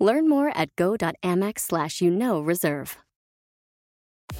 Learn 0.00 0.28
more 0.28 0.50
at 0.56 0.74
go.amex 0.76 1.60
slash 1.60 2.00
you 2.00 2.10
know 2.10 2.40
reserve. 2.40 2.96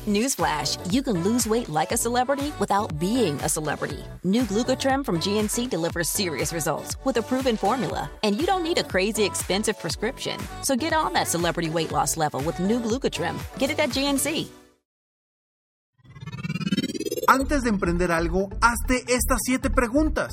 Newsflash, 0.06 0.79
you 0.93 1.02
can 1.02 1.22
lose 1.22 1.46
weight 1.46 1.68
like 1.68 1.93
a 1.93 1.96
celebrity 1.96 2.52
without 2.58 2.98
being 2.98 3.35
a 3.40 3.48
celebrity. 3.48 4.02
New 4.25 4.44
Glucotrim 4.44 5.04
from 5.04 5.21
GNC 5.21 5.68
delivers 5.68 6.08
serious 6.08 6.52
results 6.52 6.96
with 7.04 7.16
a 7.18 7.22
proven 7.22 7.57
formula. 7.57 8.11
And 8.22 8.36
you 8.36 8.46
don't 8.46 8.62
need 8.62 8.79
a 8.79 8.85
crazy 8.85 9.25
expensive 9.25 9.79
prescription. 9.79 10.38
So 10.62 10.76
get 10.76 10.93
on 10.93 11.12
that 11.14 11.29
celebrity 11.29 11.71
weight 11.71 11.93
loss 11.93 12.16
level 12.16 12.40
with 12.43 12.58
new 12.61 12.80
Glucotrim. 12.80 13.36
Get 13.58 13.71
it 13.71 13.79
at 13.80 13.90
GNC. 13.90 14.49
Antes 17.29 17.63
de 17.63 17.68
emprender 17.68 18.11
algo, 18.11 18.49
hazte 18.61 19.04
estas 19.07 19.38
siete 19.44 19.71
preguntas. 19.71 20.32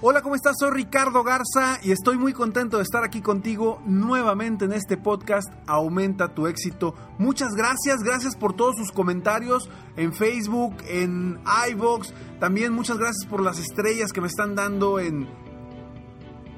Hola, 0.00 0.22
¿cómo 0.22 0.36
estás? 0.36 0.54
Soy 0.60 0.70
Ricardo 0.70 1.24
Garza 1.24 1.80
y 1.82 1.90
estoy 1.90 2.18
muy 2.18 2.32
contento 2.32 2.76
de 2.76 2.84
estar 2.84 3.02
aquí 3.02 3.20
contigo 3.20 3.82
nuevamente 3.84 4.66
en 4.66 4.72
este 4.72 4.96
podcast 4.96 5.48
Aumenta 5.66 6.36
tu 6.36 6.46
éxito. 6.46 6.94
Muchas 7.18 7.54
gracias, 7.54 8.04
gracias 8.04 8.36
por 8.36 8.52
todos 8.52 8.76
sus 8.76 8.92
comentarios 8.92 9.68
en 9.96 10.12
Facebook, 10.12 10.76
en 10.86 11.40
iVoox. 11.72 12.12
También 12.38 12.74
muchas 12.74 12.96
gracias 12.96 13.26
por 13.28 13.42
las 13.42 13.58
estrellas 13.58 14.12
que 14.12 14.20
me 14.20 14.28
están 14.28 14.54
dando 14.54 15.00
en, 15.00 15.28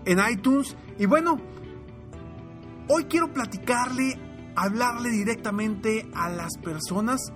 en 0.05 0.19
iTunes. 0.31 0.77
Y 0.99 1.07
bueno, 1.07 1.41
hoy 2.89 3.05
quiero 3.05 3.33
platicarle, 3.33 4.21
hablarle 4.55 5.09
directamente 5.09 6.11
a 6.15 6.29
las 6.29 6.59
personas 6.63 7.33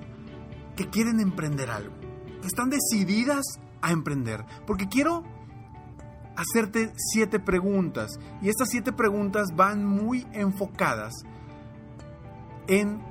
que 0.77 0.91
quieren 0.91 1.18
emprender 1.20 1.70
algo, 1.70 1.94
que 2.42 2.46
están 2.46 2.68
decididas 2.68 3.42
a 3.80 3.91
emprender. 3.91 4.44
Porque 4.66 4.86
quiero 4.86 5.33
hacerte 6.36 6.92
siete 6.96 7.38
preguntas. 7.38 8.18
Y 8.42 8.48
estas 8.48 8.68
siete 8.70 8.92
preguntas 8.92 9.48
van 9.54 9.84
muy 9.84 10.27
enfocadas 10.32 11.12
en, 12.66 13.02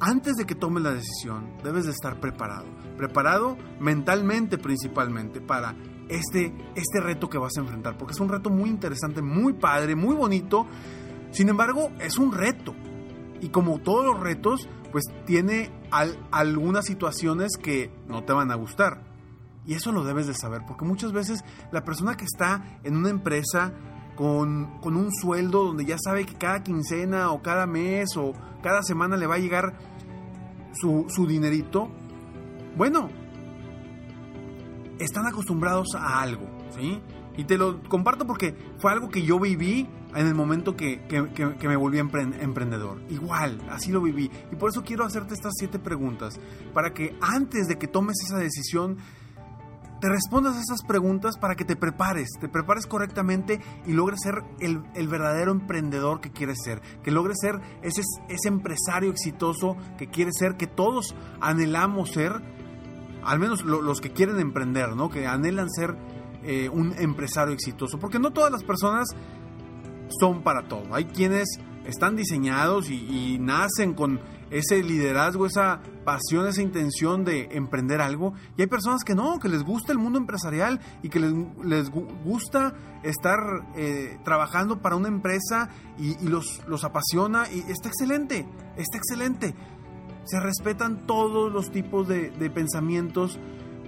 antes 0.00 0.34
de 0.34 0.44
que 0.44 0.54
tomes 0.54 0.82
la 0.82 0.92
decisión, 0.92 1.48
debes 1.62 1.84
de 1.84 1.92
estar 1.92 2.20
preparado. 2.20 2.66
Preparado 2.96 3.56
mentalmente 3.80 4.58
principalmente 4.58 5.40
para 5.40 5.74
este, 6.08 6.54
este 6.74 7.00
reto 7.00 7.28
que 7.28 7.38
vas 7.38 7.56
a 7.56 7.60
enfrentar. 7.60 7.96
Porque 7.96 8.12
es 8.12 8.20
un 8.20 8.28
reto 8.28 8.50
muy 8.50 8.70
interesante, 8.70 9.22
muy 9.22 9.54
padre, 9.54 9.96
muy 9.96 10.14
bonito. 10.14 10.66
Sin 11.30 11.48
embargo, 11.48 11.90
es 12.00 12.18
un 12.18 12.32
reto. 12.32 12.74
Y 13.40 13.48
como 13.48 13.78
todos 13.78 14.06
los 14.06 14.20
retos, 14.20 14.68
pues 14.92 15.04
tiene 15.26 15.70
algunas 16.30 16.86
situaciones 16.86 17.56
que 17.56 17.90
no 18.06 18.22
te 18.24 18.32
van 18.32 18.50
a 18.50 18.54
gustar 18.54 19.13
y 19.66 19.74
eso 19.74 19.92
lo 19.92 20.04
debes 20.04 20.26
de 20.26 20.34
saber, 20.34 20.62
porque 20.66 20.84
muchas 20.84 21.12
veces 21.12 21.44
la 21.72 21.84
persona 21.84 22.16
que 22.16 22.24
está 22.24 22.78
en 22.82 22.96
una 22.96 23.10
empresa 23.10 23.72
con, 24.14 24.80
un 24.82 25.12
sueldo 25.12 25.64
donde 25.64 25.84
ya 25.84 25.96
sabe 25.98 26.26
que 26.26 26.34
cada 26.34 26.62
quincena 26.62 27.30
o 27.30 27.42
cada 27.42 27.66
mes 27.66 28.16
o 28.16 28.32
cada 28.62 28.82
semana 28.82 29.16
le 29.16 29.26
va 29.26 29.36
a 29.36 29.38
llegar 29.38 29.74
su, 30.72 31.06
su 31.08 31.26
dinerito, 31.26 31.90
bueno, 32.76 33.08
están 34.98 35.26
acostumbrados 35.26 35.88
a 35.96 36.20
algo, 36.20 36.46
¿sí? 36.74 37.00
Y 37.36 37.44
te 37.44 37.58
lo 37.58 37.82
comparto 37.84 38.26
porque 38.26 38.54
fue 38.78 38.92
algo 38.92 39.08
que 39.08 39.22
yo 39.22 39.40
viví 39.40 39.88
en 40.14 40.26
el 40.26 40.34
momento 40.34 40.76
que, 40.76 41.04
que, 41.08 41.68
me 41.68 41.76
volví 41.76 41.98
emprendedor. 41.98 43.02
Igual, 43.10 43.60
así 43.68 43.90
lo 43.90 44.00
viví. 44.00 44.30
Y 44.52 44.56
por 44.56 44.70
eso 44.70 44.84
quiero 44.84 45.04
hacerte 45.04 45.34
estas 45.34 45.54
siete 45.56 45.80
preguntas, 45.80 46.38
para 46.72 46.94
que 46.94 47.16
antes 47.20 47.66
de 47.66 47.76
que 47.76 47.88
tomes 47.88 48.16
esa 48.24 48.38
decisión, 48.38 48.98
te 50.04 50.10
respondas 50.10 50.56
a 50.56 50.60
esas 50.60 50.82
preguntas 50.82 51.38
para 51.38 51.54
que 51.54 51.64
te 51.64 51.76
prepares, 51.76 52.28
te 52.38 52.46
prepares 52.46 52.86
correctamente 52.86 53.62
y 53.86 53.94
logres 53.94 54.20
ser 54.22 54.44
el, 54.60 55.08
verdadero 55.08 55.50
emprendedor 55.50 56.20
que 56.20 56.30
quieres 56.30 56.58
ser, 56.62 56.82
que 57.02 57.10
logres 57.10 57.38
ser 57.40 57.58
ese, 57.80 58.02
empresario 58.44 59.10
exitoso 59.10 59.78
que 59.96 60.08
quieres 60.08 60.34
ser, 60.38 60.58
que 60.58 60.66
todos 60.66 61.14
anhelamos 61.40 62.10
ser, 62.10 62.32
al 63.22 63.38
menos 63.38 63.64
los 63.64 64.02
que 64.02 64.12
quieren 64.12 64.40
emprender, 64.40 64.94
¿no? 64.94 65.08
que 65.08 65.26
anhelan 65.26 65.70
ser 65.70 65.96
eh, 66.42 66.68
un 66.68 66.92
empresario 66.98 67.54
exitoso, 67.54 67.98
porque 67.98 68.18
no 68.18 68.30
todas 68.30 68.52
las 68.52 68.62
personas 68.62 69.08
son 70.20 70.42
para 70.42 70.68
todo, 70.68 70.94
hay 70.94 71.06
quienes 71.06 71.48
están 71.86 72.16
diseñados 72.16 72.90
y 72.90 73.38
nacen 73.40 73.94
con 73.94 74.20
ese 74.54 74.82
liderazgo, 74.84 75.46
esa 75.46 75.80
pasión, 76.04 76.46
esa 76.46 76.62
intención 76.62 77.24
de 77.24 77.48
emprender 77.52 78.00
algo. 78.00 78.34
Y 78.56 78.62
hay 78.62 78.68
personas 78.68 79.02
que 79.02 79.14
no, 79.14 79.40
que 79.40 79.48
les 79.48 79.64
gusta 79.64 79.92
el 79.92 79.98
mundo 79.98 80.18
empresarial 80.18 80.80
y 81.02 81.08
que 81.08 81.18
les, 81.18 81.90
gusta 81.90 82.74
estar 83.02 83.38
eh, 83.74 84.18
trabajando 84.24 84.80
para 84.80 84.94
una 84.94 85.08
empresa 85.08 85.70
y, 85.98 86.28
los, 86.28 86.84
apasiona. 86.84 87.50
Y 87.50 87.60
está 87.70 87.88
excelente, 87.88 88.46
está 88.76 88.96
excelente. 88.96 89.54
Se 90.24 90.38
respetan 90.38 91.06
todos 91.06 91.52
los 91.52 91.70
tipos 91.70 92.06
de, 92.06 92.30
de 92.30 92.48
pensamientos 92.48 93.38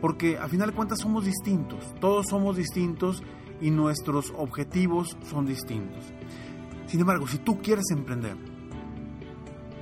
porque 0.00 0.36
a 0.36 0.48
final 0.48 0.70
de 0.70 0.76
cuentas 0.76 0.98
somos 0.98 1.24
distintos. 1.24 1.94
Todos 2.00 2.26
somos 2.28 2.56
distintos 2.56 3.22
y 3.60 3.70
nuestros 3.70 4.32
objetivos 4.36 5.16
son 5.30 5.46
distintos. 5.46 6.12
Sin 6.86 7.00
embargo, 7.00 7.26
si 7.26 7.38
tú 7.38 7.60
quieres 7.60 7.86
emprender, 7.90 8.36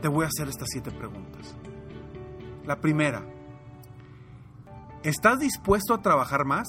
te 0.00 0.08
voy 0.08 0.24
a 0.24 0.28
hacer 0.28 0.48
estas 0.48 0.68
siete 0.70 0.90
preguntas. 0.90 1.54
La 2.66 2.80
primera, 2.80 3.26
¿estás 5.02 5.38
dispuesto 5.38 5.94
a 5.94 6.02
trabajar 6.02 6.44
más? 6.44 6.66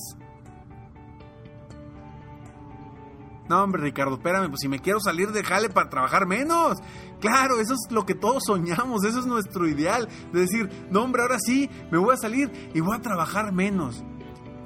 No, 3.47 3.61
hombre, 3.61 3.81
Ricardo, 3.81 4.15
espérame, 4.15 4.49
pues 4.49 4.61
si 4.61 4.67
me 4.67 4.79
quiero 4.79 4.99
salir 4.99 5.31
de 5.31 5.43
jale 5.43 5.69
para 5.69 5.89
trabajar 5.89 6.25
menos. 6.25 6.79
Claro, 7.19 7.59
eso 7.59 7.73
es 7.73 7.91
lo 7.91 8.05
que 8.05 8.15
todos 8.15 8.43
soñamos, 8.45 9.03
eso 9.03 9.19
es 9.19 9.25
nuestro 9.25 9.67
ideal. 9.67 10.09
De 10.33 10.41
decir, 10.41 10.87
no, 10.89 11.03
hombre, 11.03 11.21
ahora 11.21 11.37
sí, 11.39 11.69
me 11.91 11.97
voy 11.97 12.13
a 12.13 12.17
salir 12.17 12.71
y 12.73 12.79
voy 12.79 12.97
a 12.97 13.01
trabajar 13.01 13.53
menos. 13.53 14.03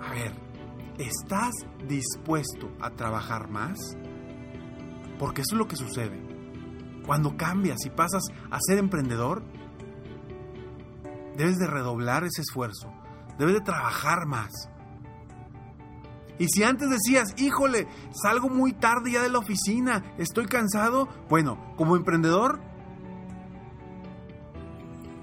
A 0.02 0.14
ver, 0.14 0.34
¿estás 0.98 1.54
dispuesto 1.88 2.72
a 2.80 2.92
trabajar 2.92 3.50
más? 3.50 3.98
Porque 5.20 5.42
eso 5.42 5.54
es 5.54 5.60
lo 5.60 5.68
que 5.68 5.76
sucede. 5.76 6.20
Cuando 7.06 7.38
cambias 7.38 7.86
y 7.86 7.90
pasas 7.92 8.24
a 8.50 8.58
ser 8.60 8.80
emprendedor, 8.80 9.44
debes 11.38 11.58
de 11.58 11.68
redoblar 11.68 12.24
ese 12.24 12.42
esfuerzo, 12.42 12.92
debes 13.38 13.56
de 13.56 13.62
trabajar 13.62 14.26
más. 14.26 14.52
Y 16.38 16.48
si 16.48 16.64
antes 16.64 16.90
decías, 16.90 17.34
híjole, 17.38 17.88
salgo 18.12 18.50
muy 18.50 18.72
tarde 18.72 19.12
ya 19.12 19.22
de 19.22 19.30
la 19.30 19.40
oficina, 19.40 20.14
estoy 20.18 20.46
cansado, 20.46 21.10
bueno, 21.30 21.74
como 21.76 21.98
emprendedor, 21.98 22.62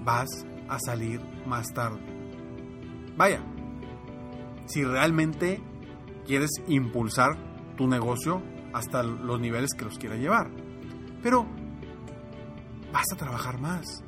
vas 0.03 0.27
a 0.69 0.77
salir 0.79 1.19
más 1.47 1.73
tarde. 1.73 1.99
Vaya, 3.17 3.41
si 4.67 4.83
realmente 4.83 5.61
quieres 6.25 6.51
impulsar 6.67 7.35
tu 7.77 7.87
negocio 7.87 8.43
hasta 8.73 9.03
los 9.03 9.39
niveles 9.39 9.71
que 9.77 9.85
los 9.85 9.97
quiera 9.97 10.15
llevar. 10.15 10.49
Pero 11.21 11.45
vas 12.91 13.05
a 13.11 13.15
trabajar 13.15 13.59
más. 13.59 14.03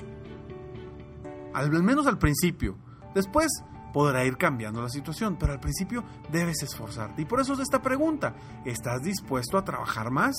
Al, 1.53 1.71
menos 1.83 2.07
al 2.07 2.17
principio. 2.17 2.77
Después 3.13 3.47
podrá 3.93 4.23
ir 4.25 4.37
cambiando 4.37 4.81
la 4.81 4.89
situación, 4.89 5.37
pero 5.39 5.53
al 5.53 5.59
principio 5.59 6.03
debes 6.31 6.63
esforzarte. 6.63 7.21
Y 7.21 7.25
por 7.25 7.39
eso 7.39 7.53
es 7.53 7.59
esta 7.59 7.81
pregunta. 7.81 8.35
¿Estás 8.65 9.01
dispuesto 9.01 9.57
a 9.57 9.63
trabajar 9.63 10.11
más? 10.11 10.35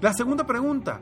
La 0.00 0.12
segunda 0.12 0.46
pregunta. 0.46 1.00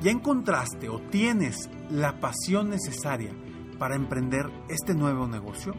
¿Ya 0.00 0.10
encontraste 0.10 0.88
o 0.88 1.00
tienes 1.00 1.70
la 1.90 2.18
pasión 2.18 2.70
necesaria 2.70 3.32
para 3.78 3.94
emprender 3.94 4.50
este 4.68 4.94
nuevo 4.94 5.28
negocio? 5.28 5.74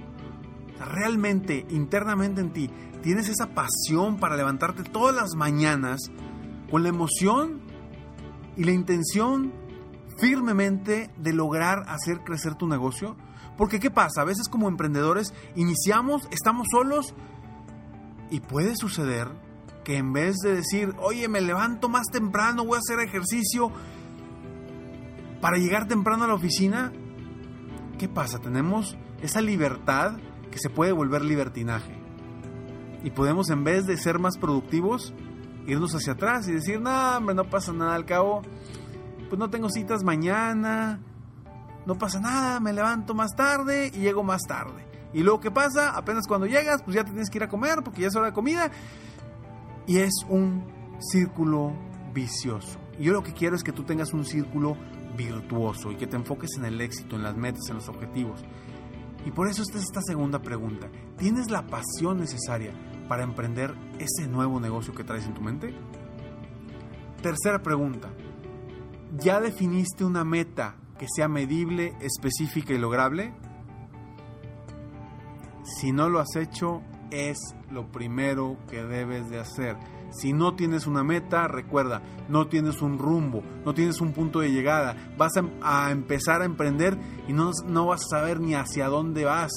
Realmente, 0.80 1.66
internamente 1.70 2.42
en 2.42 2.52
ti, 2.52 2.70
tienes 3.02 3.30
esa 3.30 3.48
pasión 3.48 4.18
para 4.18 4.36
levantarte 4.36 4.84
todas 4.84 5.16
las 5.16 5.36
mañanas 5.36 6.00
con 6.70 6.84
la 6.84 6.90
emoción 6.90 7.62
y 8.56 8.64
la 8.64 8.72
intención 8.72 9.54
firmemente 10.18 11.10
de 11.18 11.34
lograr 11.34 11.84
hacer 11.88 12.24
crecer 12.24 12.56
tu 12.56 12.68
negocio? 12.68 13.16
Porque 13.58 13.80
¿qué 13.80 13.92
pasa? 13.92 14.22
A 14.22 14.26
veces 14.26 14.48
como 14.48 14.68
emprendedores 14.68 15.34
iniciamos, 15.56 16.28
estamos 16.32 16.68
solos 16.72 17.14
y 18.30 18.40
puede 18.40 18.76
suceder 18.76 19.28
que 19.84 19.98
en 19.98 20.14
vez 20.14 20.38
de 20.38 20.56
decir, 20.56 20.96
oye, 21.00 21.28
me 21.28 21.42
levanto 21.42 21.90
más 21.90 22.08
temprano, 22.12 22.66
voy 22.66 22.78
a 22.78 22.80
hacer 22.80 23.00
ejercicio 23.00 23.72
para 25.42 25.58
llegar 25.58 25.88
temprano 25.88 26.24
a 26.24 26.28
la 26.28 26.36
oficina, 26.36 26.94
¿qué 28.00 28.08
pasa? 28.08 28.40
Tenemos 28.40 28.98
esa 29.22 29.42
libertad 29.42 30.14
que 30.54 30.60
se 30.60 30.70
puede 30.70 30.92
volver 30.92 31.24
libertinaje. 31.26 31.94
Y 33.04 33.12
podemos 33.12 33.50
en 33.50 33.64
vez 33.64 33.86
de 33.86 33.98
ser 33.98 34.20
más 34.20 34.38
productivos, 34.38 35.14
irnos 35.68 35.94
hacia 35.94 36.14
atrás 36.14 36.48
y 36.48 36.54
decir, 36.54 36.80
no, 36.80 37.18
hombre, 37.18 37.36
no 37.36 37.50
pasa 37.50 37.74
nada, 37.74 37.96
al 37.96 38.06
cabo, 38.06 38.42
pues 39.30 39.40
no 39.40 39.50
tengo 39.50 39.70
citas 39.70 40.04
mañana, 40.04 41.00
no 41.86 41.96
pasa 41.96 42.20
nada, 42.20 42.60
me 42.60 42.72
levanto 42.72 43.14
más 43.14 43.36
tarde 43.36 43.92
y 43.94 44.00
llego 44.00 44.24
más 44.24 44.44
tarde. 44.44 44.88
Y 45.14 45.22
luego, 45.22 45.40
¿qué 45.40 45.52
pasa? 45.52 45.96
Apenas 45.96 46.28
cuando 46.28 46.48
llegas, 46.48 46.82
pues 46.84 46.96
ya 46.96 47.04
tienes 47.04 47.30
que 47.30 47.38
ir 47.38 47.44
a 47.44 47.50
comer 47.50 47.84
porque 47.84 48.02
ya 48.02 48.08
es 48.08 48.16
hora 48.16 48.28
de 48.28 48.34
comida. 48.34 48.72
Y 49.86 49.98
es 49.98 50.14
un 50.30 50.66
círculo 51.00 51.74
vicioso. 52.14 52.80
Y 52.98 53.04
yo 53.06 53.14
lo 53.14 53.22
que 53.22 53.34
quiero 53.34 53.56
es 53.56 53.64
que 53.64 53.72
tú 53.72 53.84
tengas 53.84 54.14
un 54.14 54.26
círculo 54.26 54.78
virtuoso 55.16 55.92
y 55.92 55.96
que 55.98 56.08
te 56.08 56.16
enfoques 56.16 56.52
en 56.58 56.66
el 56.66 56.82
éxito, 56.82 57.16
en 57.16 57.24
las 57.24 57.36
metas, 57.36 57.70
en 57.70 57.76
los 57.76 57.90
objetivos. 57.90 58.44
Y 59.26 59.32
por 59.32 59.48
eso 59.48 59.62
esta 59.62 59.78
es 59.78 59.86
esta 59.86 60.02
segunda 60.02 60.42
pregunta. 60.42 60.90
¿Tienes 61.18 61.50
la 61.50 61.66
pasión 61.68 62.20
necesaria 62.20 62.74
para 63.08 63.24
emprender 63.24 63.74
ese 64.00 64.28
nuevo 64.28 64.60
negocio 64.60 64.94
que 64.94 65.04
traes 65.04 65.26
en 65.26 65.34
tu 65.34 65.42
mente? 65.42 65.74
Tercera 67.22 67.62
pregunta. 67.62 68.10
¿Ya 69.18 69.40
definiste 69.40 70.04
una 70.04 70.24
meta 70.24 70.76
que 70.98 71.08
sea 71.14 71.28
medible, 71.28 71.96
específica 72.02 72.74
y 72.74 72.78
lograble? 72.78 73.34
Si 75.64 75.92
no 75.92 76.10
lo 76.10 76.20
has 76.20 76.36
hecho, 76.36 76.82
es 77.12 77.38
lo 77.72 77.92
primero 77.92 78.58
que 78.70 78.84
debes 78.84 79.30
de 79.30 79.40
hacer. 79.40 79.78
Si 80.14 80.32
no 80.32 80.56
tienes 80.56 80.86
una 80.86 81.04
meta, 81.04 81.48
recuerda, 81.48 82.02
no 82.30 82.48
tienes 82.48 82.82
un 82.82 83.00
rumbo, 83.00 83.44
no 83.66 83.74
tienes 83.74 84.00
un 84.00 84.14
punto 84.14 84.40
de 84.40 84.52
llegada. 84.52 84.96
Vas 85.18 85.34
a, 85.62 85.92
empezar 85.92 86.42
a 86.42 86.46
emprender 86.46 86.98
y 87.28 87.34
no, 87.34 87.52
no 87.66 87.88
vas 87.88 88.04
a 88.06 88.20
saber 88.20 88.40
ni 88.40 88.54
hacia 88.54 88.88
dónde 88.88 89.26
vas. 89.26 89.52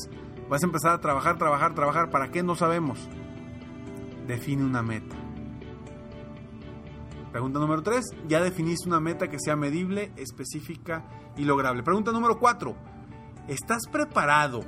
Vas 0.49 0.62
a 0.62 0.67
empezar 0.67 0.93
a 0.93 1.00
trabajar, 1.00 1.37
trabajar, 1.38 1.75
trabajar. 1.75 2.11
¿Para 2.11 2.31
qué? 2.31 2.43
No 2.43 2.55
sabemos. 2.55 3.08
Define 4.26 4.64
una 4.64 4.82
meta. 4.82 5.14
Pregunta 7.32 7.59
número 7.59 7.82
3. 7.82 8.05
Ya 8.29 8.41
definiste 8.41 8.88
una 8.88 9.00
meta 9.00 9.29
que 9.29 9.38
sea 9.38 9.56
medible, 9.56 10.11
específica 10.17 11.05
y 11.37 11.44
lograble. 11.44 11.82
Pregunta 11.82 12.12
número 12.12 12.38
4. 12.38 12.75
¿Estás 13.49 13.82
preparado 13.93 14.64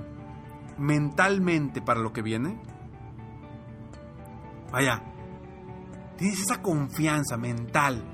mentalmente 0.77 1.81
para 1.81 2.01
lo 2.01 2.13
que 2.13 2.21
viene? 2.21 2.61
Vaya, 4.71 5.03
tienes 6.19 6.41
esa 6.41 6.61
confianza 6.61 7.37
mental 7.37 8.05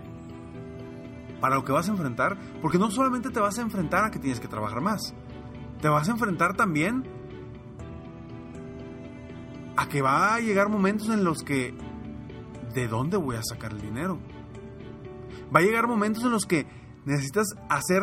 para 1.40 1.56
lo 1.56 1.64
que 1.64 1.72
vas 1.72 1.88
a 1.88 1.92
enfrentar, 1.92 2.38
porque 2.62 2.78
no 2.78 2.90
solamente 2.90 3.30
te 3.30 3.40
vas 3.40 3.58
a 3.58 3.62
enfrentar 3.62 4.04
a 4.04 4.10
que 4.10 4.18
tienes 4.18 4.40
que 4.40 4.48
trabajar 4.48 4.80
más, 4.80 5.14
te 5.80 5.88
vas 5.88 6.08
a 6.08 6.12
enfrentar 6.12 6.54
también 6.54 7.04
a 9.76 9.88
que 9.88 10.02
va 10.02 10.34
a 10.34 10.40
llegar 10.40 10.68
momentos 10.68 11.08
en 11.08 11.24
los 11.24 11.42
que, 11.42 11.74
¿de 12.74 12.88
dónde 12.88 13.16
voy 13.16 13.36
a 13.36 13.42
sacar 13.42 13.72
el 13.72 13.80
dinero? 13.80 14.18
Va 15.54 15.60
a 15.60 15.62
llegar 15.62 15.88
momentos 15.88 16.24
en 16.24 16.30
los 16.30 16.46
que 16.46 16.66
necesitas 17.04 17.48
hacer 17.68 18.02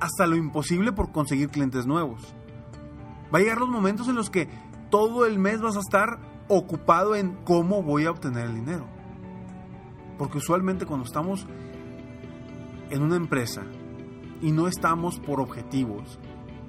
hasta 0.00 0.26
lo 0.26 0.36
imposible 0.36 0.92
por 0.92 1.10
conseguir 1.10 1.48
clientes 1.48 1.86
nuevos. 1.86 2.34
Va 3.34 3.38
a 3.38 3.42
llegar 3.42 3.58
los 3.58 3.68
momentos 3.68 4.08
en 4.08 4.14
los 4.14 4.30
que 4.30 4.48
todo 4.90 5.26
el 5.26 5.38
mes 5.38 5.60
vas 5.60 5.76
a 5.76 5.80
estar 5.80 6.18
ocupado 6.48 7.14
en 7.14 7.34
cómo 7.44 7.82
voy 7.82 8.06
a 8.06 8.10
obtener 8.10 8.46
el 8.46 8.54
dinero. 8.54 8.97
Porque 10.18 10.38
usualmente 10.38 10.84
cuando 10.84 11.06
estamos 11.06 11.46
en 12.90 13.02
una 13.02 13.16
empresa 13.16 13.62
y 14.42 14.52
no 14.52 14.68
estamos 14.68 15.20
por 15.20 15.40
objetivos, 15.40 16.18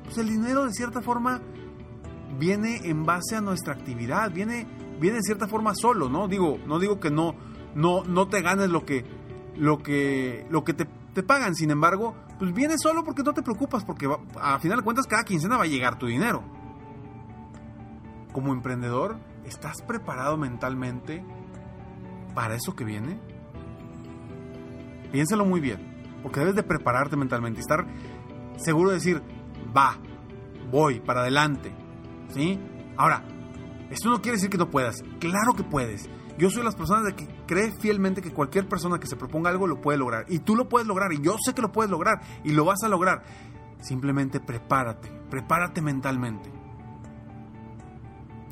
pues 0.04 0.18
el 0.20 0.30
dinero 0.30 0.66
de 0.66 0.74
cierta 0.74 1.02
forma 1.02 1.42
viene 2.38 2.82
en 2.84 3.06
base 3.06 3.36
a 3.36 3.42
nuestra 3.42 3.74
actividad, 3.74 4.32
viene, 4.32 4.68
viene 5.00 5.18
de 5.18 5.24
cierta 5.24 5.48
forma 5.48 5.74
solo, 5.76 6.10
¿no? 6.10 6.28
Digo, 6.28 6.58
no 6.68 6.80
digo 6.80 7.00
que 7.00 7.10
no, 7.10 7.36
no, 7.76 8.04
no 8.04 8.28
te 8.28 8.42
ganes 8.42 8.70
lo 8.70 8.86
que, 8.86 9.06
lo 9.56 9.80
que, 9.80 10.46
lo 10.50 10.64
que 10.64 10.74
te, 10.74 10.86
te 11.14 11.24
pagan, 11.24 11.56
sin 11.56 11.72
embargo, 11.72 12.16
pues 12.38 12.54
viene 12.54 12.78
solo 12.78 13.04
porque 13.04 13.24
no 13.24 13.34
te 13.34 13.42
preocupas, 13.42 13.84
porque 13.84 14.08
a 14.40 14.60
final 14.60 14.78
de 14.78 14.84
cuentas 14.84 15.08
cada 15.08 15.24
quincena 15.24 15.58
va 15.58 15.64
a 15.64 15.68
llegar 15.68 15.98
tu 15.98 16.06
dinero. 16.06 16.44
Como 18.32 18.54
emprendedor, 18.54 19.18
¿estás 19.44 19.82
preparado 19.82 20.38
mentalmente 20.38 21.26
para 22.34 22.56
eso 22.56 22.76
que 22.76 22.84
viene? 22.84 23.20
Piénsalo 25.12 25.46
muy 25.46 25.60
bien, 25.60 25.80
porque 26.24 26.40
debes 26.40 26.56
de 26.56 26.64
prepararte 26.64 27.16
mentalmente 27.16 27.60
estar 27.60 27.86
seguro 28.58 28.90
de 28.90 28.96
decir, 28.96 29.22
va, 29.76 29.98
voy, 30.72 31.00
para 31.00 31.22
adelante. 31.22 31.74
¿Sí? 32.30 32.60
Ahora, 32.98 33.24
esto 33.90 34.10
no 34.10 34.22
quiere 34.22 34.38
decir 34.38 34.50
que 34.50 34.58
no 34.58 34.70
puedas. 34.70 35.02
Claro 35.20 35.54
que 35.56 35.64
puedes. 35.64 36.10
Yo 36.38 36.50
soy 36.50 36.64
las 36.64 36.76
personas 36.76 37.06
de 37.06 37.16
que 37.16 37.28
cree 37.48 37.72
fielmente 37.72 38.22
que 38.22 38.32
cualquier 38.32 38.68
persona 38.68 39.00
que 39.00 39.08
se 39.08 39.16
proponga 39.16 39.50
algo 39.50 39.68
lo 39.68 39.82
puede 39.82 39.98
lograr. 39.98 40.26
Y 40.30 40.40
tú 40.40 40.56
lo 40.56 40.70
puedes 40.70 40.88
lograr. 40.88 41.12
Y 41.12 41.22
yo 41.22 41.36
sé 41.44 41.54
que 41.54 41.62
lo 41.62 41.72
puedes 41.72 41.92
lograr. 41.92 42.22
Y 42.44 42.52
lo 42.52 42.66
vas 42.66 42.84
a 42.84 42.88
lograr. 42.88 43.24
Simplemente 43.82 44.40
prepárate. 44.40 45.12
Prepárate 45.30 45.82
mentalmente. 45.82 46.52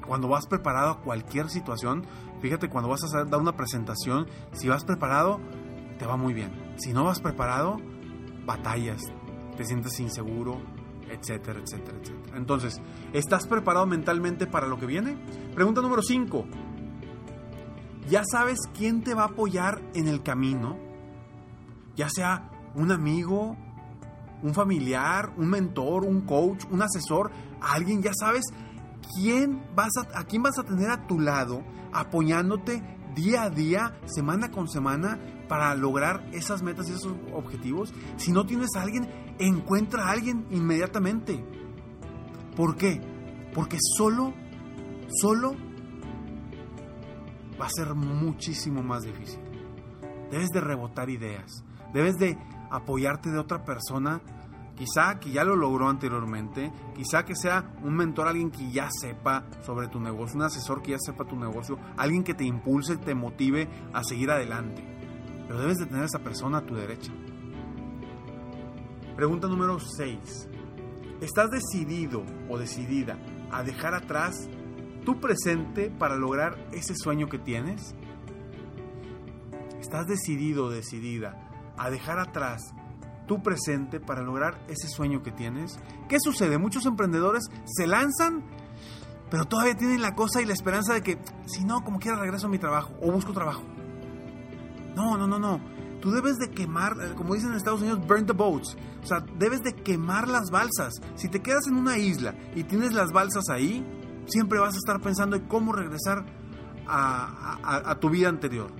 Cuando 0.05 0.27
vas 0.27 0.47
preparado 0.47 0.91
a 0.91 1.01
cualquier 1.01 1.49
situación, 1.49 2.05
fíjate, 2.41 2.69
cuando 2.69 2.89
vas 2.89 3.01
a 3.03 3.23
dar 3.25 3.39
una 3.39 3.55
presentación, 3.55 4.27
si 4.53 4.69
vas 4.69 4.85
preparado, 4.85 5.39
te 5.97 6.05
va 6.05 6.17
muy 6.17 6.33
bien. 6.33 6.51
Si 6.77 6.93
no 6.93 7.03
vas 7.03 7.19
preparado, 7.19 7.77
batallas, 8.45 9.01
te 9.55 9.65
sientes 9.65 9.99
inseguro, 9.99 10.61
etcétera, 11.09 11.59
etcétera, 11.59 11.97
etcétera. 12.01 12.37
Entonces, 12.37 12.81
¿estás 13.13 13.47
preparado 13.47 13.85
mentalmente 13.85 14.47
para 14.47 14.67
lo 14.67 14.77
que 14.77 14.85
viene? 14.85 15.17
Pregunta 15.55 15.81
número 15.81 16.01
5. 16.01 16.45
¿Ya 18.09 18.23
sabes 18.25 18.59
quién 18.73 19.03
te 19.03 19.13
va 19.13 19.23
a 19.23 19.27
apoyar 19.27 19.81
en 19.93 20.07
el 20.07 20.23
camino? 20.23 20.77
Ya 21.95 22.09
sea 22.09 22.49
un 22.75 22.91
amigo, 22.91 23.57
un 24.43 24.53
familiar, 24.53 25.33
un 25.35 25.49
mentor, 25.49 26.05
un 26.05 26.21
coach, 26.21 26.65
un 26.69 26.81
asesor, 26.81 27.31
alguien, 27.59 28.01
ya 28.01 28.11
sabes 28.13 28.43
quién 29.15 29.63
vas 29.75 29.91
a, 29.97 30.19
a 30.19 30.23
quién 30.25 30.43
vas 30.43 30.57
a 30.59 30.63
tener 30.63 30.89
a 30.89 31.07
tu 31.07 31.19
lado 31.19 31.63
apoyándote 31.91 32.83
día 33.15 33.43
a 33.43 33.49
día, 33.49 33.99
semana 34.05 34.51
con 34.51 34.67
semana, 34.67 35.19
para 35.47 35.73
lograr 35.75 36.27
esas 36.33 36.61
metas 36.61 36.89
y 36.89 36.93
esos 36.93 37.15
objetivos. 37.33 37.93
Si 38.17 38.31
no 38.31 38.45
tienes 38.45 38.69
a 38.75 38.81
alguien, 38.81 39.07
encuentra 39.39 40.05
a 40.05 40.11
alguien 40.11 40.45
inmediatamente. 40.51 41.43
¿Por 42.55 42.75
qué? 42.75 43.01
Porque 43.53 43.77
solo, 43.97 44.33
solo 45.21 45.55
va 47.59 47.65
a 47.65 47.69
ser 47.69 47.93
muchísimo 47.95 48.83
más 48.83 49.03
difícil. 49.03 49.39
Debes 50.31 50.49
de 50.49 50.61
rebotar 50.61 51.09
ideas, 51.09 51.63
debes 51.93 52.17
de 52.17 52.37
apoyarte 52.69 53.31
de 53.31 53.39
otra 53.39 53.63
persona, 53.63 54.21
quizá 54.75 55.19
que 55.19 55.31
ya 55.31 55.43
lo 55.43 55.55
logró 55.55 55.89
anteriormente, 55.89 56.71
quizá 56.95 57.25
que 57.25 57.35
sea 57.35 57.73
un 57.83 57.95
mentor, 57.95 58.27
alguien 58.27 58.51
que 58.51 58.69
ya 58.71 58.89
sepa 58.91 59.45
sobre 59.61 59.87
tu 59.87 59.99
negocio, 59.99 60.35
un 60.35 60.43
asesor 60.43 60.81
que 60.81 60.91
ya 60.91 60.99
sepa 60.99 61.25
tu 61.25 61.35
negocio, 61.35 61.79
alguien 61.95 62.23
que 62.23 62.33
te 62.33 62.43
impulse, 62.43 62.97
te 62.97 63.15
motive 63.15 63.67
a 63.93 64.03
seguir 64.03 64.29
adelante. 64.31 64.96
Pero 65.47 65.59
debes 65.59 65.77
de 65.77 65.85
tener 65.85 66.03
a 66.03 66.05
esa 66.05 66.19
persona 66.19 66.59
a 66.59 66.65
tu 66.65 66.75
derecha. 66.75 67.11
Pregunta 69.15 69.47
número 69.47 69.79
6. 69.79 70.49
¿Estás 71.21 71.49
decidido 71.49 72.23
o 72.49 72.57
decidida 72.57 73.17
a 73.51 73.63
dejar 73.63 73.95
atrás 73.95 74.49
tu 75.05 75.19
presente 75.19 75.89
para 75.89 76.15
lograr 76.15 76.67
ese 76.71 76.93
sueño 76.95 77.27
que 77.27 77.39
tienes? 77.39 77.95
¿Estás 79.79 80.05
decidido 80.05 80.65
o 80.65 80.69
decidida 80.69 81.73
a 81.77 81.89
dejar 81.89 82.19
atrás 82.19 82.61
tu 83.25 83.41
presente 83.41 83.99
para 83.99 84.21
lograr 84.21 84.59
ese 84.67 84.87
sueño 84.87 85.23
que 85.23 85.31
tienes? 85.31 85.79
¿Qué 86.09 86.17
sucede? 86.19 86.57
Muchos 86.57 86.85
emprendedores 86.85 87.43
se 87.65 87.87
lanzan, 87.87 88.43
pero 89.31 89.45
todavía 89.45 89.75
tienen 89.75 90.01
la 90.01 90.13
cosa 90.13 90.41
y 90.41 90.45
la 90.45 90.53
esperanza 90.53 90.93
de 90.93 91.01
que, 91.01 91.17
si 91.45 91.63
no, 91.63 91.83
como 91.83 91.99
quiera 91.99 92.19
regreso 92.19 92.47
a 92.47 92.49
mi 92.49 92.59
trabajo 92.59 92.93
o 93.01 93.11
busco 93.11 93.33
trabajo. 93.33 93.63
No, 94.97 95.17
no, 95.17 95.27
no, 95.27 95.39
no 95.39 95.77
tú 96.01 96.11
debes 96.11 96.37
de 96.37 96.51
quemar, 96.51 96.95
eh, 97.01 97.13
como 97.15 97.33
dicen 97.33 97.49
en 97.49 97.57
Estados 97.57 97.81
Unidos, 97.81 98.05
burn 98.07 98.25
the 98.25 98.31
boats. 98.31 98.77
O 99.03 99.05
sea, 99.05 99.25
debes 99.39 99.63
de 99.63 99.73
quemar 99.73 100.27
las 100.27 100.51
balsas. 100.51 100.93
Si 101.15 101.27
te 101.27 101.41
quedas 101.41 101.65
en 101.67 101.75
una 101.75 101.97
isla 101.97 102.35
y 102.55 102.63
tienes 102.65 102.93
las 102.93 103.11
balsas 103.11 103.49
ahí, 103.49 103.83
Siempre 104.27 104.59
vas 104.59 104.75
a 104.75 104.77
estar 104.77 104.99
pensando 104.99 105.37
en 105.37 105.47
cómo 105.47 105.71
regresar 105.71 106.25
a, 106.85 107.97
tu 107.99 108.09
vida 108.09 108.27
anterior. 108.27 108.71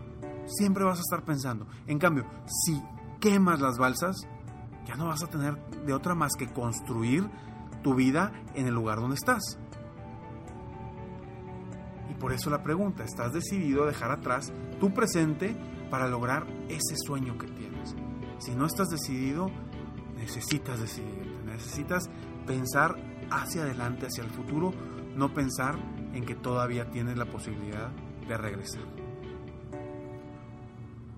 Siempre 0.45 0.83
vas 0.83 0.99
a 0.99 1.01
estar 1.01 1.23
pensando. 1.23 1.67
En 1.87 1.99
cambio, 1.99 2.25
si 2.45 2.81
quemas 3.19 3.61
las 3.61 3.77
balsas, 3.77 4.27
ya 4.85 4.95
no 4.95 5.07
vas 5.07 5.23
a 5.23 5.27
tener 5.27 5.57
de 5.85 5.93
otra 5.93 6.15
más 6.15 6.33
que 6.37 6.51
construir 6.51 7.29
tu 7.81 7.95
vida 7.95 8.33
en 8.55 8.67
el 8.67 8.73
lugar 8.73 8.99
donde 8.99 9.15
estás. 9.15 9.57
Y 12.09 12.13
por 12.15 12.33
eso 12.33 12.49
la 12.49 12.61
pregunta, 12.63 13.03
¿estás 13.03 13.31
decidido 13.31 13.83
a 13.83 13.87
dejar 13.87 14.11
atrás 14.11 14.51
tu 14.79 14.93
presente 14.93 15.55
para 15.89 16.07
lograr 16.07 16.45
ese 16.69 16.95
sueño 17.05 17.37
que 17.37 17.47
tienes? 17.47 17.95
Si 18.39 18.55
no 18.55 18.65
estás 18.65 18.89
decidido, 18.89 19.49
necesitas 20.15 20.79
decidirte, 20.79 21.43
necesitas 21.45 22.09
pensar 22.45 22.95
hacia 23.31 23.63
adelante, 23.63 24.07
hacia 24.07 24.23
el 24.23 24.29
futuro, 24.29 24.71
no 25.15 25.33
pensar 25.33 25.77
en 26.13 26.25
que 26.25 26.35
todavía 26.35 26.89
tienes 26.89 27.17
la 27.17 27.25
posibilidad 27.25 27.91
de 28.27 28.37
regresar. 28.37 28.83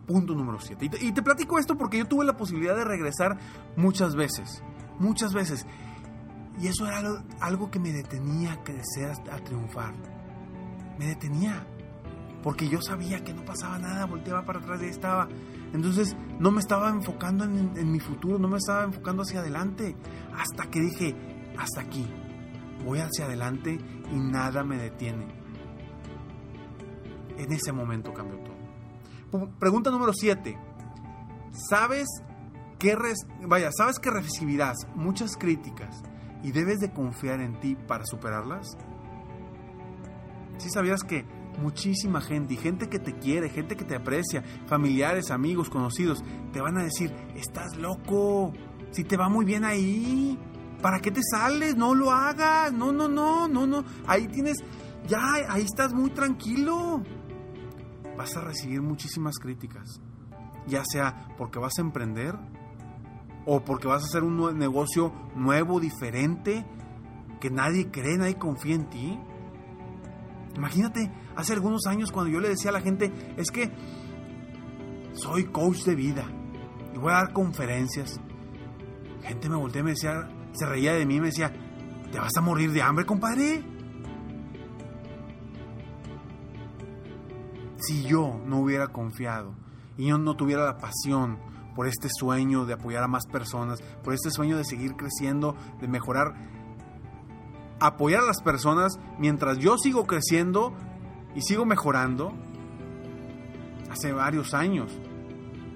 Punto 0.07 0.33
número 0.33 0.59
7. 0.59 0.89
Y, 1.01 1.11
te 1.11 1.21
platico 1.21 1.59
esto 1.59 1.77
porque 1.77 1.99
yo 1.99 2.07
tuve 2.07 2.25
la 2.25 2.35
posibilidad 2.35 2.75
de 2.75 2.83
regresar 2.83 3.38
muchas 3.75 4.15
veces, 4.15 4.63
muchas 4.97 5.33
veces. 5.33 5.67
Y 6.59 6.67
eso 6.67 6.88
era 6.88 7.23
algo, 7.39 7.69
que 7.69 7.79
me 7.79 7.91
detenía 7.91 8.53
a 8.53 8.63
crecer, 8.63 9.11
a 9.31 9.38
triunfar. 9.38 9.93
Me 10.97 11.05
detenía. 11.05 11.65
Porque 12.43 12.69
yo 12.69 12.81
sabía 12.81 13.24
que 13.24 13.34
no 13.34 13.43
pasaba 13.43 13.79
nada, 13.79 14.05
volteaba 14.05 14.46
para 14.46 14.60
atrás 14.60 14.81
y 14.81 14.86
ahí 14.86 14.89
estaba. 14.91 15.27
Entonces 15.74 16.15
no 16.39 16.51
me 16.51 16.60
estaba 16.60 16.89
enfocando 16.89 17.43
en, 17.43 17.72
en 17.75 17.91
mi 17.91 18.00
futuro, 18.00 18.39
no 18.39 18.48
me 18.48 18.58
estaba 18.58 18.84
enfocando 18.84 19.24
hacia 19.24 19.41
adelante. 19.41 19.96
Hasta 20.38 20.69
que 20.69 20.79
dije, 20.79 21.15
hasta 21.58 21.81
aquí, 21.81 22.08
voy 22.86 23.00
hacia 23.00 23.25
adelante 23.25 23.77
y 24.12 24.15
nada 24.15 24.63
me 24.63 24.77
detiene. 24.77 25.27
En 27.38 27.51
ese 27.51 27.72
momento 27.72 28.13
cambió 28.13 28.38
todo. 28.39 29.50
Pregunta 29.60 29.91
número 29.91 30.13
7. 30.13 30.58
¿Sabes 31.69 32.08
que, 32.79 32.98
¿Sabes 33.77 34.00
que 34.00 34.10
recibirás 34.10 34.77
muchas 34.96 35.36
críticas 35.38 36.01
y 36.43 36.51
debes 36.51 36.79
de 36.79 36.91
confiar 36.91 37.41
en 37.41 37.60
ti 37.60 37.75
para 37.75 38.05
superarlas? 38.05 38.77
¿Sí 40.58 40.69
sabías 40.69 41.03
que 41.03 41.25
muchísima 41.59 42.21
gente 42.21 42.55
y 42.55 42.57
gente 42.57 42.89
que 42.89 42.99
te 42.99 43.13
quiere, 43.17 43.49
gente 43.49 43.75
que 43.75 43.85
te 43.85 43.95
aprecia, 43.95 44.43
familiares, 44.67 45.31
amigos, 45.31 45.69
conocidos, 45.69 46.23
te 46.51 46.61
van 46.61 46.77
a 46.77 46.83
decir, 46.83 47.13
estás 47.35 47.75
loco, 47.77 48.53
si 48.91 49.03
te 49.03 49.17
va 49.17 49.29
muy 49.29 49.45
bien 49.45 49.65
ahí, 49.65 50.37
¿Para 50.81 50.99
qué 50.99 51.11
te 51.11 51.21
sales? 51.21 51.75
No 51.75 51.93
lo 51.93 52.11
hagas. 52.11 52.71
No, 52.71 52.91
no, 52.91 53.07
no, 53.07 53.47
no, 53.47 53.67
no. 53.67 53.83
Ahí 54.07 54.27
tienes, 54.27 54.57
ya, 55.07 55.19
ahí 55.49 55.63
estás 55.63 55.93
muy 55.93 56.09
tranquilo. 56.11 57.01
Vas 58.17 58.35
a 58.37 58.41
recibir 58.41 58.81
muchísimas 58.81 59.37
críticas. 59.39 60.01
Ya 60.67 60.83
sea 60.85 61.27
porque 61.37 61.59
vas 61.59 61.77
a 61.77 61.81
emprender 61.81 62.35
o 63.45 63.63
porque 63.63 63.87
vas 63.87 64.03
a 64.03 64.05
hacer 64.05 64.23
un 64.23 64.57
negocio 64.57 65.11
nuevo, 65.35 65.79
diferente, 65.79 66.65
que 67.39 67.49
nadie 67.49 67.89
cree, 67.89 68.17
nadie 68.17 68.35
confía 68.35 68.75
en 68.75 68.89
ti. 68.89 69.19
Imagínate, 70.59 71.09
hace 71.37 71.53
algunos 71.53 71.85
años 71.87 72.11
cuando 72.11 72.29
yo 72.29 72.41
le 72.41 72.49
decía 72.49 72.69
a 72.69 72.73
la 72.73 72.81
gente, 72.81 73.13
es 73.37 73.49
que 73.49 73.71
soy 75.13 75.45
coach 75.45 75.85
de 75.85 75.95
vida 75.95 76.25
y 76.93 76.97
voy 76.97 77.13
a 77.13 77.15
dar 77.15 77.31
conferencias. 77.31 78.19
Gente 79.23 79.47
me 79.47 79.55
volteó 79.55 79.79
y 79.79 79.83
me 79.85 79.91
decía, 79.91 80.27
se 80.51 80.65
reía 80.65 80.93
de 80.93 81.05
mí 81.05 81.15
y 81.15 81.21
me 81.21 81.27
decía, 81.27 81.53
¿te 82.11 82.19
vas 82.19 82.35
a 82.35 82.41
morir 82.41 82.73
de 82.73 82.81
hambre, 82.81 83.05
compadre? 83.05 83.63
Si 87.77 88.03
yo 88.03 88.41
no 88.45 88.59
hubiera 88.59 88.89
confiado 88.89 89.53
y 89.97 90.07
yo 90.07 90.17
no 90.17 90.35
tuviera 90.35 90.65
la 90.65 90.77
pasión 90.77 91.39
por 91.73 91.87
este 91.87 92.09
sueño 92.09 92.65
de 92.65 92.73
apoyar 92.73 93.03
a 93.03 93.07
más 93.07 93.25
personas, 93.27 93.81
por 94.03 94.13
este 94.13 94.29
sueño 94.29 94.57
de 94.57 94.65
seguir 94.65 94.97
creciendo, 94.97 95.55
de 95.79 95.87
mejorar, 95.87 96.35
apoyar 97.79 98.24
a 98.24 98.27
las 98.27 98.41
personas 98.41 99.00
mientras 99.17 99.57
yo 99.57 99.77
sigo 99.77 100.05
creciendo 100.05 100.74
y 101.36 101.41
sigo 101.41 101.65
mejorando, 101.65 102.33
hace 103.89 104.12
varios 104.12 104.53
años 104.53 104.91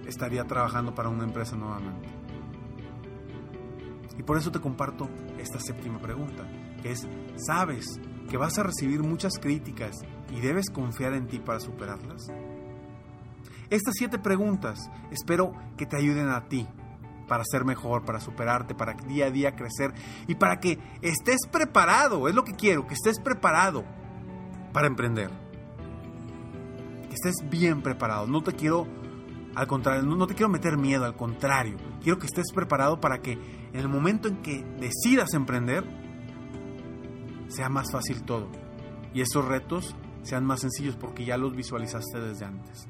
estaría 0.07 0.45
trabajando 0.45 0.93
para 0.93 1.09
una 1.09 1.23
empresa 1.23 1.55
nuevamente. 1.55 2.09
Y 4.17 4.23
por 4.23 4.37
eso 4.37 4.51
te 4.51 4.59
comparto 4.59 5.09
esta 5.37 5.59
séptima 5.59 5.99
pregunta, 5.99 6.47
que 6.81 6.91
es, 6.91 7.07
¿sabes 7.35 7.99
que 8.29 8.37
vas 8.37 8.57
a 8.57 8.63
recibir 8.63 9.01
muchas 9.01 9.33
críticas 9.39 9.97
y 10.31 10.39
debes 10.39 10.69
confiar 10.69 11.13
en 11.13 11.27
ti 11.27 11.39
para 11.39 11.59
superarlas? 11.59 12.27
Estas 13.69 13.95
siete 13.97 14.19
preguntas 14.19 14.91
espero 15.09 15.53
que 15.77 15.85
te 15.85 15.97
ayuden 15.97 16.29
a 16.29 16.47
ti 16.47 16.67
para 17.27 17.43
ser 17.45 17.65
mejor, 17.65 18.03
para 18.03 18.19
superarte, 18.19 18.75
para 18.75 18.93
día 18.93 19.27
a 19.27 19.31
día 19.31 19.55
crecer 19.55 19.93
y 20.27 20.35
para 20.35 20.59
que 20.59 20.79
estés 21.01 21.47
preparado, 21.51 22.27
es 22.27 22.35
lo 22.35 22.43
que 22.43 22.53
quiero, 22.53 22.87
que 22.87 22.93
estés 22.93 23.19
preparado 23.19 23.83
para 24.71 24.87
emprender. 24.87 25.29
Que 27.09 27.13
estés 27.13 27.49
bien 27.49 27.81
preparado. 27.81 28.27
No 28.27 28.41
te 28.41 28.53
quiero, 28.53 28.87
al 29.55 29.67
contrario, 29.67 30.03
no, 30.03 30.27
te 30.27 30.35
quiero 30.35 30.49
meter 30.49 30.77
miedo, 30.77 31.05
al 31.05 31.15
contrario, 31.15 31.77
quiero 32.01 32.19
que 32.19 32.25
estés 32.25 32.51
preparado 32.53 32.99
para 32.99 33.19
que 33.21 33.33
en 33.33 33.79
el 33.79 33.87
momento 33.87 34.27
en 34.27 34.37
que 34.37 34.63
decidas 34.79 35.33
emprender, 35.33 35.83
sea 37.47 37.69
más 37.69 37.91
fácil 37.91 38.23
todo. 38.23 38.49
Y 39.13 39.21
esos 39.21 39.45
retos 39.45 39.95
sean 40.23 40.43
más 40.45 40.61
sencillos 40.61 40.95
porque 40.95 41.23
ya 41.23 41.37
los 41.37 41.55
visualizaste 41.55 42.19
desde 42.19 42.45
antes. 42.45 42.87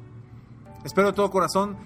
Espero 0.86 1.08
de 1.08 1.13
todo 1.13 1.30
corazón 1.30 1.78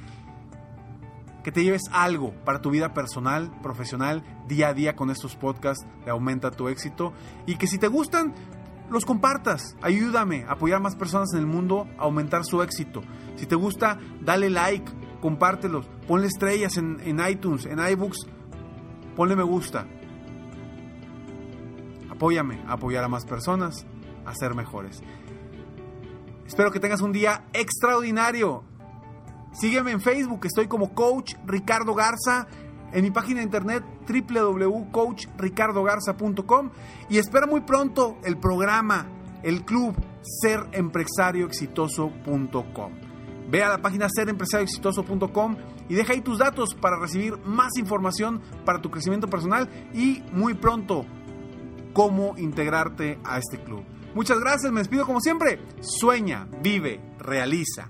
que 1.48 1.54
te 1.54 1.64
lleves 1.64 1.84
algo 1.94 2.34
para 2.44 2.60
tu 2.60 2.72
vida 2.72 2.94
personal, 2.94 3.50
profesional, 3.62 4.22
día 4.50 4.68
a 4.68 4.74
día 4.74 4.98
con 4.98 5.10
estos 5.10 5.38
podcasts 5.38 5.88
de 6.04 6.12
Aumenta 6.12 6.52
tu 6.52 6.68
éxito. 6.68 7.14
Y 7.46 7.56
que 7.56 7.68
si 7.68 7.78
te 7.78 7.88
gustan, 7.88 8.36
los 8.90 9.06
compartas. 9.06 9.78
Ayúdame 9.82 10.44
a 10.44 10.52
apoyar 10.52 10.80
a 10.80 10.82
más 10.82 10.98
personas 10.98 11.32
en 11.32 11.40
el 11.40 11.46
mundo 11.46 11.88
a 11.98 12.02
aumentar 12.04 12.44
su 12.44 12.62
éxito. 12.62 13.02
Si 13.38 13.46
te 13.46 13.56
gusta, 13.56 13.98
dale 14.20 14.50
like, 14.50 14.92
compártelos, 15.22 15.88
ponle 16.06 16.28
estrellas 16.28 16.76
en, 16.76 17.00
en 17.06 17.26
iTunes, 17.26 17.66
en 17.66 17.80
iBooks 17.80 18.28
ponle 19.16 19.38
me 19.38 19.44
gusta. 19.44 19.88
Apóyame 22.10 22.62
a 22.68 22.74
apoyar 22.74 23.06
a 23.06 23.08
más 23.08 23.26
personas 23.26 23.86
a 24.26 24.36
ser 24.36 24.54
mejores. 24.54 25.02
Espero 26.46 26.72
que 26.72 26.82
tengas 26.82 27.00
un 27.00 27.14
día 27.14 27.46
extraordinario. 27.54 28.66
Sígueme 29.60 29.92
en 29.92 30.02
Facebook, 30.02 30.46
estoy 30.46 30.68
como 30.68 30.94
Coach 30.94 31.34
Ricardo 31.46 31.96
Garza, 31.96 32.48
en 32.94 33.04
mi 33.04 33.12
página 33.12 33.40
de 33.40 33.46
internet 33.46 33.84
www.coachricardogarza.com 34.08 36.70
y 37.10 37.18
espero 37.18 37.48
muy 37.48 37.62
pronto 37.62 38.20
el 38.24 38.38
programa, 38.38 39.08
el 39.42 39.66
club 39.66 39.96
serempresarioexitoso.com. 40.22 42.92
Ve 43.50 43.64
a 43.64 43.70
la 43.70 43.80
página 43.80 44.08
serempresarioexitoso.com 44.10 45.56
y 45.90 45.96
deja 45.96 46.14
ahí 46.14 46.22
tus 46.22 46.38
datos 46.38 46.76
para 46.76 47.00
recibir 47.00 47.40
más 47.40 47.78
información 47.78 48.44
para 48.64 48.80
tu 48.80 48.92
crecimiento 48.92 49.28
personal 49.28 49.68
y 49.94 50.22
muy 50.34 50.54
pronto 50.54 51.04
cómo 51.94 52.38
integrarte 52.38 53.18
a 53.24 53.40
este 53.40 53.58
club. 53.64 53.84
Muchas 54.14 54.40
gracias, 54.40 54.72
me 54.72 54.82
despido 54.82 55.04
como 55.06 55.20
siempre. 55.20 55.60
Sueña, 55.82 56.48
vive, 56.62 57.02
realiza. 57.18 57.90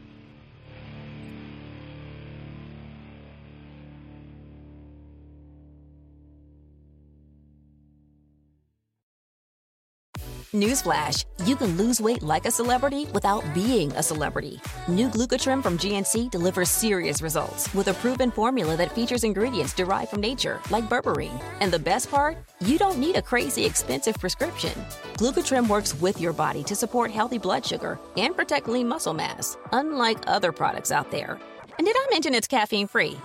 Newsflash, 10.53 11.23
you 11.45 11.55
can 11.55 11.77
lose 11.77 12.01
weight 12.01 12.21
like 12.21 12.45
a 12.45 12.51
celebrity 12.51 13.05
without 13.13 13.41
being 13.53 13.89
a 13.93 14.03
celebrity. 14.03 14.59
New 14.89 15.07
Glucotrim 15.07 15.63
from 15.63 15.77
GNC 15.77 16.29
delivers 16.29 16.69
serious 16.69 17.21
results 17.21 17.73
with 17.73 17.87
a 17.87 17.93
proven 17.93 18.29
formula 18.31 18.75
that 18.75 18.91
features 18.91 19.23
ingredients 19.23 19.71
derived 19.71 20.09
from 20.09 20.19
nature, 20.19 20.59
like 20.69 20.89
berberine. 20.89 21.41
And 21.61 21.71
the 21.71 21.79
best 21.79 22.11
part? 22.11 22.37
You 22.59 22.77
don't 22.77 22.97
need 22.97 23.15
a 23.15 23.21
crazy 23.21 23.63
expensive 23.63 24.15
prescription. 24.19 24.73
Glucotrim 25.13 25.69
works 25.69 25.95
with 26.01 26.19
your 26.19 26.33
body 26.33 26.63
to 26.65 26.75
support 26.75 27.11
healthy 27.11 27.37
blood 27.37 27.65
sugar 27.65 27.97
and 28.17 28.35
protect 28.35 28.67
lean 28.67 28.89
muscle 28.89 29.13
mass, 29.13 29.55
unlike 29.71 30.17
other 30.27 30.51
products 30.51 30.91
out 30.91 31.11
there. 31.11 31.39
And 31.77 31.87
did 31.87 31.95
I 31.97 32.07
mention 32.11 32.35
it's 32.35 32.49
caffeine 32.49 32.87
free? 32.87 33.17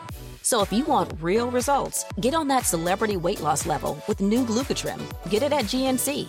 So 0.43 0.63
if 0.63 0.73
you 0.73 0.85
want 0.85 1.13
real 1.21 1.51
results, 1.51 2.05
get 2.21 2.35
on 2.35 2.47
that 2.49 2.67
celebrity 2.67 3.17
weight 3.17 3.41
loss 3.41 3.67
level 3.67 4.01
with 4.07 4.21
new 4.21 4.45
Glucotrim. 4.45 5.03
Get 5.29 5.43
it 5.43 5.53
at 5.53 5.65
GNC. 5.65 6.29